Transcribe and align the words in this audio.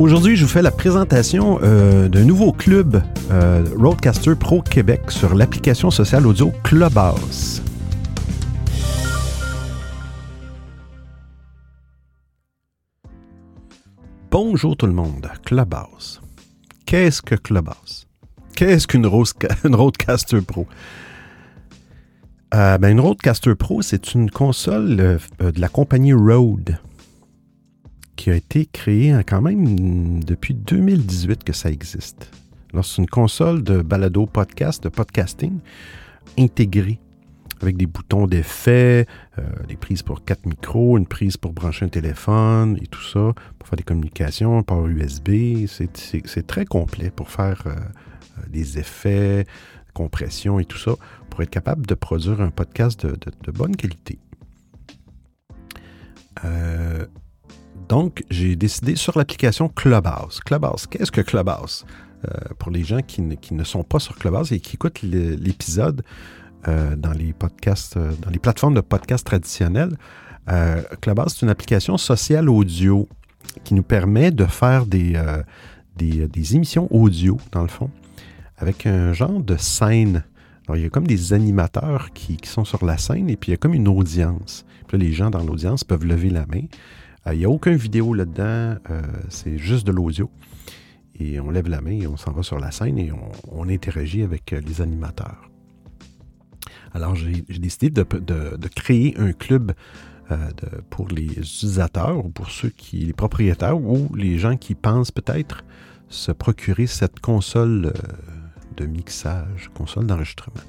Aujourd'hui, 0.00 0.34
je 0.34 0.42
vous 0.42 0.50
fais 0.50 0.60
la 0.60 0.72
présentation 0.72 1.60
euh, 1.62 2.08
d'un 2.08 2.24
nouveau 2.24 2.52
club 2.52 3.00
euh, 3.30 3.64
Roadcaster 3.78 4.34
Pro 4.34 4.60
Québec 4.60 5.02
sur 5.12 5.36
l'application 5.36 5.92
sociale 5.92 6.26
audio 6.26 6.52
Clubhouse. 6.64 7.62
Bonjour 14.32 14.76
tout 14.76 14.86
le 14.86 14.92
monde, 14.92 15.30
Clubhouse. 15.44 16.20
Qu'est-ce 16.86 17.22
que 17.22 17.36
Clubhouse? 17.36 18.08
Qu'est-ce 18.56 18.88
qu'une 18.88 19.06
Roadcaster 19.64 20.40
Pro? 20.40 20.66
Euh, 22.52 22.78
ben, 22.78 22.88
une 22.88 23.00
Roadcaster 23.00 23.54
Pro, 23.54 23.80
c'est 23.80 24.14
une 24.14 24.28
console 24.28 24.96
de 24.96 25.20
la 25.60 25.68
compagnie 25.68 26.12
Rode 26.12 26.78
qui 28.16 28.30
a 28.30 28.34
été 28.34 28.66
créée 28.66 29.14
quand 29.26 29.42
même 29.42 30.22
depuis 30.22 30.54
2018 30.54 31.44
que 31.44 31.52
ça 31.52 31.70
existe. 31.70 32.30
C'est 32.82 33.02
une 33.02 33.08
console 33.08 33.62
de 33.62 33.82
balado 33.82 34.26
podcast, 34.26 34.82
de 34.82 34.88
podcasting 34.88 35.60
intégrée 36.38 36.98
avec 37.64 37.76
des 37.76 37.86
boutons 37.86 38.26
d'effet, 38.26 39.06
euh, 39.38 39.42
des 39.68 39.76
prises 39.76 40.02
pour 40.02 40.24
quatre 40.24 40.46
micros, 40.46 40.98
une 40.98 41.06
prise 41.06 41.36
pour 41.36 41.52
brancher 41.52 41.86
un 41.86 41.88
téléphone 41.88 42.78
et 42.82 42.86
tout 42.86 43.02
ça, 43.02 43.32
pour 43.58 43.68
faire 43.68 43.76
des 43.76 43.82
communications, 43.82 44.62
par 44.62 44.86
USB. 44.86 45.66
C'est 45.66 46.46
très 46.46 46.64
complet 46.64 47.10
pour 47.10 47.30
faire 47.30 47.62
euh, 47.66 47.70
euh, 47.70 48.42
des 48.48 48.78
effets, 48.78 49.46
compression 49.94 50.58
et 50.58 50.64
tout 50.64 50.78
ça, 50.78 50.92
pour 51.30 51.42
être 51.42 51.50
capable 51.50 51.86
de 51.86 51.94
produire 51.94 52.40
un 52.40 52.50
podcast 52.50 53.06
de, 53.06 53.16
de 53.42 53.50
bonne 53.50 53.76
qualité. 53.76 54.18
Donc, 57.88 58.24
j'ai 58.30 58.56
décidé 58.56 58.96
sur 58.96 59.18
l'application 59.18 59.68
Clubhouse. 59.68 60.40
Clubhouse, 60.40 60.86
qu'est-ce 60.86 61.12
que 61.12 61.20
Clubhouse? 61.20 61.84
pour 62.58 62.70
les 62.70 62.84
gens 62.84 63.00
qui 63.02 63.20
ne, 63.20 63.64
sont 63.64 63.82
pas 63.82 63.98
sur 63.98 64.16
Clubhouse 64.16 64.50
et 64.50 64.58
qui 64.58 64.76
écoutent 64.76 65.02
l'épisode, 65.02 66.02
euh, 66.66 66.96
dans 66.96 67.12
les 67.12 67.34
podcasts, 67.34 67.98
euh, 67.98 68.12
dans 68.22 68.30
les 68.30 68.38
plateformes 68.38 68.72
de 68.72 68.80
podcasts 68.80 69.26
traditionnelles. 69.26 69.98
Euh, 70.48 70.82
Clubhouse, 71.02 71.34
c'est 71.34 71.42
une 71.42 71.50
application 71.50 71.98
sociale 71.98 72.48
audio 72.48 73.06
qui 73.64 73.74
nous 73.74 73.82
permet 73.82 74.30
de 74.30 74.46
faire 74.46 74.86
des, 74.86 75.14
émissions 76.54 76.88
audio, 76.90 77.36
dans 77.52 77.60
le 77.60 77.68
fond, 77.68 77.90
avec 78.56 78.86
un 78.86 79.12
genre 79.12 79.42
de 79.42 79.58
scène. 79.58 80.24
Il 80.74 80.80
y 80.80 80.86
a 80.86 80.88
comme 80.88 81.06
des 81.06 81.34
animateurs 81.34 82.14
qui, 82.14 82.38
sont 82.44 82.64
sur 82.64 82.82
la 82.86 82.96
scène 82.96 83.28
et 83.28 83.36
puis 83.36 83.50
il 83.50 83.52
y 83.52 83.54
a 83.54 83.58
comme 83.58 83.74
une 83.74 83.88
audience. 83.88 84.64
Les 84.92 85.12
gens 85.12 85.28
dans 85.28 85.42
l'audience 85.42 85.84
peuvent 85.84 86.06
lever 86.06 86.30
la 86.30 86.46
main. 86.46 86.62
Il 87.32 87.38
n'y 87.38 87.44
a 87.44 87.48
aucune 87.48 87.76
vidéo 87.76 88.14
là-dedans, 88.14 88.76
c'est 89.28 89.58
juste 89.58 89.86
de 89.86 89.92
l'audio. 89.92 90.30
Et 91.18 91.40
on 91.40 91.50
lève 91.50 91.68
la 91.68 91.80
main 91.80 91.92
et 91.92 92.06
on 92.06 92.16
s'en 92.16 92.32
va 92.32 92.42
sur 92.42 92.58
la 92.58 92.70
scène 92.70 92.98
et 92.98 93.10
on 93.50 93.68
interagit 93.68 94.22
avec 94.22 94.50
les 94.50 94.80
animateurs. 94.80 95.48
Alors, 96.94 97.16
j'ai 97.16 97.42
décidé 97.58 97.90
de, 97.90 98.68
créer 98.68 99.14
un 99.18 99.32
club 99.32 99.72
euh, 100.30 100.48
pour 100.90 101.08
les 101.08 101.26
utilisateurs 101.26 102.24
ou 102.24 102.30
pour 102.30 102.50
ceux 102.50 102.70
qui, 102.70 102.98
les 102.98 103.12
propriétaires 103.12 103.78
ou 103.78 104.08
les 104.14 104.38
gens 104.38 104.56
qui 104.56 104.76
pensent 104.76 105.10
peut-être 105.10 105.64
se 106.08 106.30
procurer 106.30 106.86
cette 106.86 107.18
console 107.18 107.86
euh, 107.86 107.92
de 108.76 108.86
mixage, 108.86 109.70
console 109.74 110.06
d'enregistrement. 110.06 110.62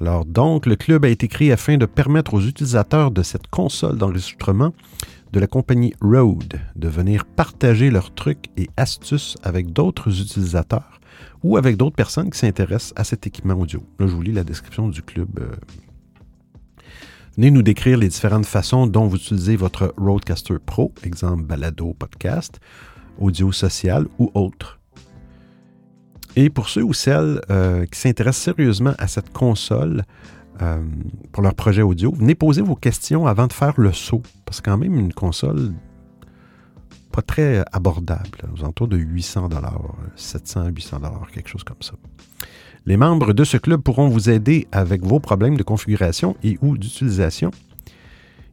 Alors 0.00 0.24
donc, 0.24 0.66
le 0.66 0.76
club 0.76 1.04
a 1.04 1.08
été 1.08 1.26
créé 1.26 1.52
afin 1.52 1.76
de 1.76 1.86
permettre 1.86 2.34
aux 2.34 2.40
utilisateurs 2.40 3.10
de 3.10 3.22
cette 3.22 3.48
console 3.48 3.98
d'enregistrement 3.98 4.72
de 5.32 5.40
la 5.40 5.46
compagnie 5.46 5.92
Rode 6.00 6.60
de 6.76 6.88
venir 6.88 7.24
partager 7.24 7.90
leurs 7.90 8.14
trucs 8.14 8.46
et 8.56 8.68
astuces 8.76 9.36
avec 9.42 9.72
d'autres 9.72 10.08
utilisateurs 10.20 11.00
ou 11.42 11.56
avec 11.56 11.76
d'autres 11.76 11.96
personnes 11.96 12.30
qui 12.30 12.38
s'intéressent 12.38 12.92
à 12.96 13.04
cet 13.04 13.26
équipement 13.26 13.54
audio. 13.54 13.82
Là, 13.98 14.06
je 14.06 14.12
vous 14.12 14.22
lis 14.22 14.32
la 14.32 14.44
description 14.44 14.88
du 14.88 15.02
club. 15.02 15.28
Euh. 15.40 15.56
Venez 17.36 17.50
nous 17.50 17.62
décrire 17.62 17.98
les 17.98 18.08
différentes 18.08 18.46
façons 18.46 18.86
dont 18.86 19.06
vous 19.06 19.16
utilisez 19.16 19.56
votre 19.56 19.94
Roadcaster 19.96 20.56
Pro, 20.64 20.92
exemple 21.04 21.42
balado, 21.44 21.94
podcast, 21.94 22.58
audio 23.18 23.52
social 23.52 24.06
ou 24.18 24.30
autre. 24.34 24.77
Et 26.36 26.50
pour 26.50 26.68
ceux 26.68 26.82
ou 26.82 26.92
celles 26.92 27.40
euh, 27.50 27.84
qui 27.86 27.98
s'intéressent 27.98 28.42
sérieusement 28.44 28.94
à 28.98 29.08
cette 29.08 29.32
console 29.32 30.04
euh, 30.62 30.78
pour 31.32 31.42
leur 31.42 31.54
projet 31.54 31.82
audio, 31.82 32.12
venez 32.12 32.34
poser 32.34 32.62
vos 32.62 32.76
questions 32.76 33.26
avant 33.26 33.46
de 33.46 33.52
faire 33.52 33.74
le 33.76 33.92
saut. 33.92 34.22
Parce 34.44 34.60
que 34.60 34.70
quand 34.70 34.78
même, 34.78 34.98
une 34.98 35.12
console 35.12 35.72
pas 37.12 37.22
très 37.22 37.64
abordable, 37.72 38.38
aux 38.54 38.60
alentours 38.60 38.88
de 38.88 38.96
800 38.96 39.48
dollars, 39.48 39.94
700, 40.16 40.68
800 40.68 40.96
dollars, 40.98 41.28
quelque 41.32 41.48
chose 41.48 41.64
comme 41.64 41.80
ça. 41.80 41.94
Les 42.86 42.96
membres 42.96 43.32
de 43.32 43.44
ce 43.44 43.56
club 43.56 43.82
pourront 43.82 44.08
vous 44.08 44.30
aider 44.30 44.66
avec 44.72 45.04
vos 45.04 45.20
problèmes 45.20 45.56
de 45.56 45.62
configuration 45.62 46.36
et 46.42 46.58
ou 46.62 46.78
d'utilisation. 46.78 47.50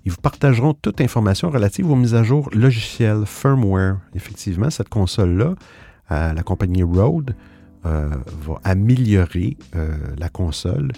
Ils 0.05 0.11
vous 0.11 0.21
partageront 0.21 0.73
toute 0.73 1.01
information 1.01 1.49
relative 1.49 1.89
aux 1.89 1.95
mises 1.95 2.15
à 2.15 2.23
jour 2.23 2.49
logicielles, 2.53 3.25
firmware. 3.25 3.97
Effectivement, 4.13 4.69
cette 4.69 4.89
console-là, 4.89 5.55
la 6.09 6.43
compagnie 6.43 6.83
Rode, 6.83 7.35
euh, 7.85 8.09
va 8.41 8.55
améliorer 8.63 9.57
euh, 9.75 9.95
la 10.17 10.29
console 10.29 10.91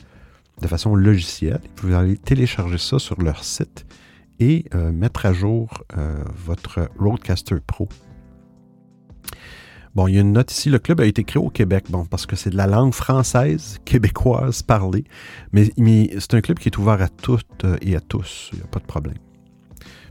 de 0.62 0.68
façon 0.68 0.96
logicielle. 0.96 1.62
Vous 1.82 1.94
allez 1.94 2.18
télécharger 2.18 2.78
ça 2.78 2.98
sur 2.98 3.22
leur 3.22 3.44
site 3.44 3.86
et 4.40 4.66
euh, 4.74 4.92
mettre 4.92 5.26
à 5.26 5.34
jour 5.34 5.84
votre 6.46 6.90
Roadcaster 6.98 7.58
Pro. 7.66 7.90
Bon, 9.96 10.08
il 10.08 10.16
y 10.16 10.18
a 10.18 10.22
une 10.22 10.34
note 10.34 10.52
ici, 10.52 10.70
le 10.70 10.78
club 10.78 11.02
a 11.02 11.06
été 11.06 11.24
créé 11.24 11.42
au 11.42 11.50
Québec, 11.50 11.86
bon, 11.90 12.06
parce 12.06 12.28
que 12.28 12.36
c'est 12.36 12.52
de 12.52 12.58
la 12.58 12.68
langue 12.68 12.94
française, 12.94 13.80
québécoise 13.84 14.62
parlée, 14.62 15.06
mais, 15.52 15.72
c'est 16.20 16.36
un 16.36 16.42
club 16.42 16.60
qui 16.60 16.70
est 16.70 16.78
ouvert 16.78 17.02
à 17.02 17.10
toutes 17.10 17.66
et 17.82 17.96
à 17.96 18.00
tous, 18.00 18.52
il 18.54 18.60
n'y 18.60 18.64
a 18.64 18.68
pas 18.68 18.80
de 18.80 18.86
problème. 18.86 19.18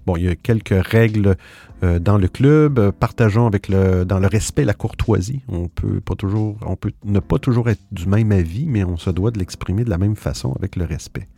Bon, 0.07 0.17
il 0.17 0.25
y 0.25 0.29
a 0.29 0.37
quelques 0.37 0.87
règles 0.87 1.37
dans 1.83 2.17
le 2.17 2.29
club. 2.29 2.93
Partageons 2.93 3.47
avec 3.47 3.69
le, 3.69 4.05
dans 4.05 4.19
le 4.19 4.29
respect 4.29 4.65
la 4.65 4.73
courtoisie. 4.73 5.43
On 5.49 5.69
peut 5.69 6.01
pas 6.01 6.15
toujours, 6.15 6.57
on 6.65 6.77
peut 6.77 6.93
ne 7.05 7.21
pas 7.21 7.39
toujours 7.39 7.69
être 7.69 7.83
du 7.91 8.07
même 8.07 8.33
avis, 8.33 8.67
mais 8.67 8.85
on 8.85 8.97
se 8.97 9.11
doit 9.11 9.31
de 9.31 9.39
l'exprimer 9.39 9.85
de 9.85 9.91
la 9.91 9.99
même 9.99 10.17
façon 10.17 10.53
avec 10.53 10.77
le 10.77 10.85
respect. 10.85 11.29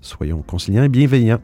Soyons 0.00 0.42
conciliants 0.42 0.84
et 0.84 0.88
bienveillants. 0.88 1.40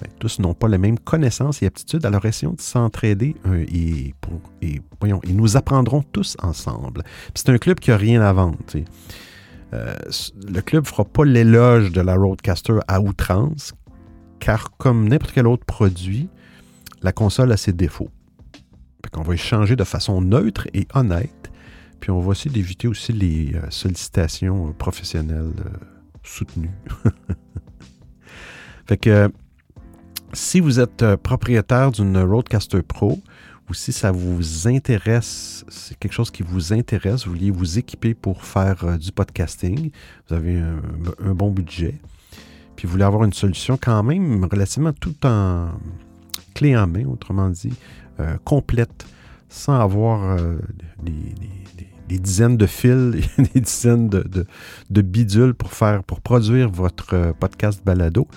Ben, 0.00 0.08
tous 0.18 0.38
n'ont 0.38 0.54
pas 0.54 0.68
les 0.68 0.78
mêmes 0.78 0.98
connaissances 0.98 1.62
et 1.62 1.66
aptitudes, 1.66 2.06
alors 2.06 2.24
essayons 2.24 2.52
de 2.52 2.60
s'entraider 2.60 3.34
euh, 3.46 3.64
et, 3.68 4.14
voyons, 5.00 5.20
et 5.24 5.32
nous 5.32 5.56
apprendrons 5.56 6.02
tous 6.02 6.36
ensemble. 6.40 7.02
C'est 7.34 7.48
un 7.48 7.58
club 7.58 7.80
qui 7.80 7.90
n'a 7.90 7.96
rien 7.96 8.20
à 8.22 8.32
vendre. 8.32 8.58
Euh, 9.74 9.94
le 10.48 10.60
club 10.60 10.84
ne 10.84 10.88
fera 10.88 11.04
pas 11.04 11.24
l'éloge 11.24 11.90
de 11.90 12.00
la 12.00 12.14
Roadcaster 12.14 12.78
à 12.86 13.00
outrance, 13.00 13.72
car 14.38 14.76
comme 14.76 15.08
n'importe 15.08 15.32
quel 15.32 15.46
autre 15.46 15.64
produit, 15.64 16.28
la 17.02 17.12
console 17.12 17.52
a 17.52 17.56
ses 17.56 17.72
défauts. 17.72 18.10
On 19.16 19.22
va 19.22 19.34
échanger 19.34 19.74
de 19.74 19.84
façon 19.84 20.20
neutre 20.20 20.66
et 20.74 20.86
honnête, 20.94 21.50
puis 22.00 22.10
on 22.10 22.20
va 22.20 22.32
essayer 22.32 22.50
d'éviter 22.50 22.88
aussi 22.88 23.12
les 23.12 23.54
euh, 23.54 23.70
sollicitations 23.70 24.72
professionnelles 24.72 25.52
soutenues. 26.22 26.70
fait 28.86 29.08
si 30.32 30.60
vous 30.60 30.78
êtes 30.78 31.02
euh, 31.02 31.16
propriétaire 31.16 31.90
d'une 31.90 32.18
Roadcaster 32.18 32.82
Pro 32.82 33.20
ou 33.68 33.74
si 33.74 33.92
ça 33.92 34.12
vous 34.12 34.68
intéresse, 34.68 35.64
c'est 35.68 35.98
quelque 35.98 36.12
chose 36.12 36.30
qui 36.30 36.42
vous 36.42 36.72
intéresse, 36.72 37.26
vous 37.26 37.32
vouliez 37.32 37.50
vous 37.50 37.78
équiper 37.78 38.14
pour 38.14 38.44
faire 38.44 38.84
euh, 38.84 38.96
du 38.96 39.12
podcasting, 39.12 39.90
vous 40.28 40.34
avez 40.34 40.58
un, 40.58 41.34
bon 41.34 41.50
budget, 41.50 41.94
puis 42.78 42.86
voulez 42.86 43.02
avoir 43.02 43.24
une 43.24 43.32
solution 43.32 43.76
quand 43.76 44.02
même 44.04 44.44
relativement 44.44 44.92
tout 44.92 45.16
en 45.24 45.70
clé 46.54 46.76
en 46.76 46.86
main, 46.86 47.04
autrement 47.06 47.50
dit, 47.50 47.72
euh, 48.20 48.36
complète, 48.44 49.04
sans 49.48 49.80
avoir 49.80 50.38
des, 51.02 52.18
dizaines 52.18 52.56
de 52.56 52.66
fils, 52.66 53.16
des 53.54 53.60
dizaines 53.60 54.08
de, 54.08 55.02
bidules 55.02 55.54
pour 55.54 55.72
faire, 55.72 56.04
pour 56.04 56.20
produire 56.20 56.70
votre 56.70 57.32
podcast 57.40 57.82
balado. 57.84 58.28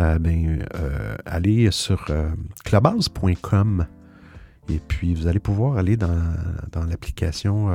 Euh, 0.00 0.18
ben, 0.18 0.62
euh, 0.74 1.16
allez 1.24 1.70
sur 1.70 2.04
euh, 2.10 2.28
clubhouse.com 2.64 3.86
et 4.68 4.78
puis 4.86 5.14
vous 5.14 5.26
allez 5.26 5.38
pouvoir 5.38 5.78
aller 5.78 5.96
dans, 5.96 6.12
l'application, 6.88 7.70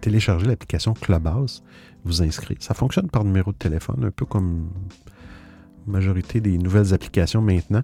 télécharger 0.00 0.46
l'application 0.46 0.94
Clubhouse, 0.94 1.62
vous 2.04 2.22
inscrire. 2.22 2.56
Ça 2.60 2.74
fonctionne 2.74 3.08
par 3.08 3.24
numéro 3.24 3.52
de 3.52 3.56
téléphone, 3.56 4.04
un 4.04 4.10
peu 4.10 4.24
comme 4.24 4.70
la 5.86 5.92
majorité 5.92 6.40
des 6.40 6.58
nouvelles 6.58 6.94
applications 6.94 7.42
maintenant. 7.42 7.82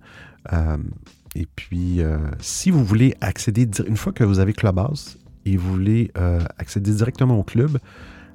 et 1.35 1.47
puis, 1.56 2.00
si 2.41 2.70
vous 2.70 2.85
voulez 2.85 3.14
accéder, 3.20 3.69
une 3.87 3.97
fois 3.97 4.12
que 4.12 4.25
vous 4.25 4.38
avez 4.38 4.53
Clubhouse 4.53 5.19
et 5.44 5.56
vous 5.56 5.73
voulez 5.73 6.11
accéder 6.58 6.93
directement 6.93 7.38
au 7.38 7.44
club, 7.44 7.79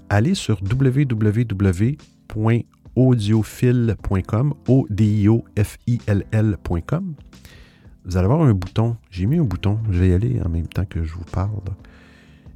allez 0.10 0.36
sur 0.36 0.62
www 0.62 1.98
audiophile.com, 2.96 4.54
O-D-I-O-F-I-L-L.com. 4.68 7.14
vous 8.06 8.18
allez 8.18 8.26
avoir 8.26 8.42
un 8.42 8.54
bouton. 8.54 8.98
J'ai 9.10 9.26
mis 9.26 9.38
un 9.38 9.44
bouton. 9.44 9.80
Je 9.90 10.00
vais 10.00 10.10
y 10.10 10.14
aller 10.14 10.42
en 10.44 10.50
même 10.50 10.68
temps 10.68 10.86
que 10.86 11.04
je 11.04 11.14
vous 11.14 11.24
parle. 11.24 11.64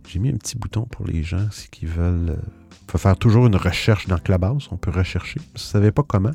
J'ai 0.07 0.19
mis 0.19 0.29
un 0.29 0.37
petit 0.37 0.57
bouton 0.57 0.83
pour 0.83 1.05
les 1.05 1.23
gens 1.23 1.47
qui 1.71 1.85
veulent. 1.85 2.31
Euh, 2.31 2.41
faut 2.87 2.97
faire 2.97 3.17
toujours 3.17 3.47
une 3.47 3.55
recherche 3.55 4.07
dans 4.07 4.17
Clubhouse. 4.17 4.69
On 4.71 4.77
peut 4.77 4.91
rechercher. 4.91 5.39
Si 5.39 5.45
vous 5.45 5.53
ne 5.55 5.59
savez 5.59 5.91
pas 5.91 6.03
comment, 6.03 6.31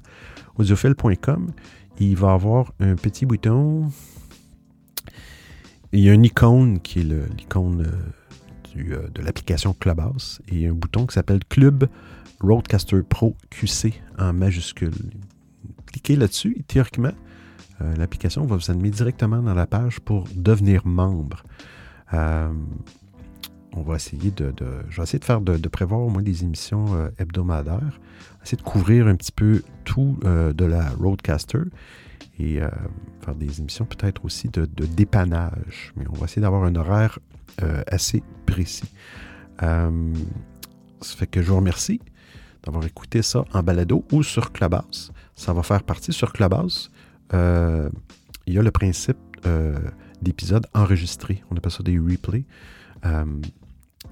audiophile.com, 0.57 1.53
il 1.99 2.17
va 2.17 2.33
avoir 2.33 2.73
un 2.81 2.97
petit 2.97 3.27
bouton. 3.27 3.91
Il 5.93 6.01
y 6.01 6.11
a 6.11 6.13
une 6.13 6.25
icône 6.25 6.81
qui 6.81 7.01
est 7.01 7.37
l'icône 7.37 7.87
euh, 7.87 8.79
euh, 8.79 9.09
de 9.09 9.23
l'application 9.23 9.75
Clubhouse 9.75 10.41
et 10.49 10.67
un 10.67 10.73
bouton 10.73 11.07
qui 11.07 11.15
s'appelle 11.15 11.41
Club 11.49 11.89
Roadcaster 12.41 13.03
Pro 13.09 13.37
QC 13.51 13.95
en 14.19 14.33
majuscule. 14.33 14.95
Cliquez 15.87 16.17
là-dessus 16.17 16.65
théoriquement, 16.67 17.13
l'application 17.81 18.45
va 18.47 18.57
vous 18.57 18.71
amener 18.71 18.91
directement 18.91 19.43
dans 19.43 19.55
la 19.55 19.67
page 19.67 20.01
pour 20.01 20.25
devenir 20.35 20.87
membre. 20.87 21.43
On 23.73 23.83
va 23.83 23.97
essayer 23.97 24.31
de, 24.31 24.53
je 24.89 25.01
de 25.01 25.25
faire 25.25 25.41
de, 25.41 25.69
prévoir 25.69 26.01
au 26.01 26.09
moins 26.09 26.23
des 26.23 26.43
émissions 26.43 26.95
euh, 26.95 27.09
hebdomadaires, 27.19 28.01
essayer 28.43 28.59
de 28.59 28.63
couvrir 28.63 29.07
un 29.07 29.17
petit 29.17 29.33
peu 29.33 29.63
tout 29.85 30.19
de 30.23 30.65
la 30.65 30.89
Roadcaster 30.91 31.63
et 32.39 32.61
faire 33.21 33.35
des 33.35 33.61
émissions 33.61 33.85
peut-être 33.85 34.25
aussi 34.25 34.49
de, 34.49 34.65
dépannage. 34.65 35.93
Mais 35.97 36.05
on 36.09 36.15
va 36.15 36.25
essayer 36.25 36.43
d'avoir 36.43 36.65
un 36.65 36.75
horaire 36.75 37.19
assez 37.87 38.23
précis. 38.47 38.91
ça 39.59 39.91
fait 41.01 41.27
que 41.27 41.43
je 41.43 41.51
vous 41.51 41.57
remercie 41.57 42.01
d'avoir 42.63 42.85
écouté 42.85 43.23
ça 43.23 43.45
en 43.53 43.63
balado 43.63 44.05
ou 44.13 44.23
sur 44.23 44.53
Clubhouse. 44.53 45.13
Ça 45.35 45.53
va 45.53 45.63
faire 45.63 45.83
partie 45.83 46.13
sur 46.13 46.33
Clubhouse. 46.33 46.91
Euh, 47.33 47.89
il 48.47 48.55
y 48.55 48.59
a 48.59 48.63
le 48.63 48.71
principe 48.71 49.17
euh, 49.47 49.79
d'épisodes 50.21 50.67
enregistrés. 50.75 51.43
On 51.51 51.57
appelle 51.57 51.73
ça 51.73 51.83
des 51.83 51.99
replays. 51.99 52.45
Euh, 53.05 53.25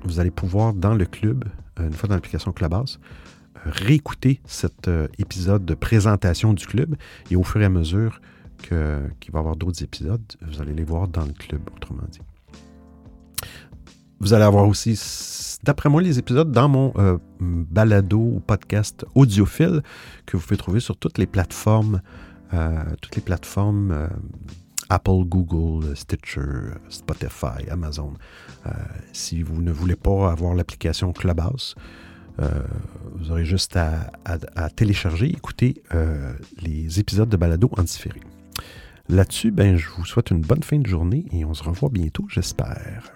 vous 0.04 0.20
allez 0.20 0.30
pouvoir, 0.30 0.74
dans 0.74 0.94
le 0.94 1.06
club, 1.06 1.44
une 1.78 1.92
fois 1.92 2.08
dans 2.08 2.14
l'application 2.14 2.52
Clubhouse, 2.52 3.00
réécouter 3.64 4.40
cet 4.46 4.88
épisode 5.18 5.64
de 5.64 5.74
présentation 5.74 6.52
du 6.52 6.66
club 6.66 6.96
et 7.30 7.36
au 7.36 7.42
fur 7.42 7.60
et 7.60 7.64
à 7.64 7.68
mesure 7.68 8.20
qu'il 8.62 8.76
va 8.76 9.08
y 9.34 9.38
avoir 9.38 9.56
d'autres 9.56 9.82
épisodes, 9.82 10.22
vous 10.42 10.60
allez 10.60 10.72
les 10.72 10.84
voir 10.84 11.08
dans 11.08 11.24
le 11.24 11.32
club, 11.32 11.60
autrement 11.74 12.04
dit. 12.10 12.20
Vous 14.20 14.34
allez 14.34 14.44
avoir 14.44 14.68
aussi, 14.68 15.00
d'après 15.64 15.88
moi, 15.88 16.02
les 16.02 16.18
épisodes 16.18 16.52
dans 16.52 16.68
mon 16.68 16.92
balado 17.40 18.18
ou 18.18 18.40
podcast 18.40 19.04
audiophile 19.14 19.82
que 20.26 20.36
vous 20.36 20.42
pouvez 20.42 20.56
trouver 20.56 20.80
sur 20.80 20.96
toutes 20.96 21.18
les 21.18 21.26
plateformes 21.26 22.00
euh, 22.54 22.82
toutes 23.02 23.16
les 23.16 23.22
plateformes 23.22 23.90
euh, 23.92 24.06
Apple, 24.90 25.24
Google, 25.24 25.96
Stitcher, 25.96 26.74
Spotify, 26.88 27.68
Amazon. 27.70 28.14
Euh, 28.66 28.70
si 29.12 29.42
vous 29.42 29.60
ne 29.62 29.72
voulez 29.72 29.96
pas 29.96 30.30
avoir 30.30 30.54
l'application 30.54 31.12
Clubhouse, 31.12 31.74
vous 33.16 33.32
aurez 33.32 33.44
juste 33.44 33.76
à, 33.76 34.10
télécharger, 34.76 35.26
écouter 35.26 35.82
les 36.62 37.00
épisodes 37.00 37.28
de 37.28 37.36
Balado 37.36 37.68
en 37.76 37.82
différé. 37.82 38.20
Là-dessus, 39.08 39.50
ben, 39.50 39.76
je 39.76 39.88
vous 39.88 40.04
souhaite 40.04 40.30
une 40.30 40.42
bonne 40.42 40.62
fin 40.62 40.78
de 40.78 40.86
journée 40.86 41.24
et 41.32 41.44
on 41.44 41.54
se 41.54 41.64
revoit 41.64 41.88
bientôt, 41.88 42.26
j'espère. 42.28 43.10